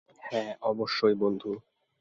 [0.23, 1.51] হ্যাঁ, অবশ্যই, বন্ধু।